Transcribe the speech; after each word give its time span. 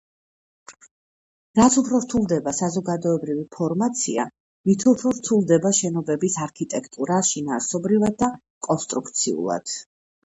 რაც 1.57 1.75
უფრო 1.81 1.99
რთულდება 2.05 2.53
საზოგადოებრივი 2.59 3.43
ფორმაცია, 3.57 4.25
მით 4.69 4.85
უფრო 4.93 5.11
რთულდება 5.21 5.73
შენობების 5.83 6.39
არქიტექტურა 6.47 7.21
შინაარსობრივად 7.33 8.19
და 8.25 8.33
კონსტრუქციულად. 8.71 9.77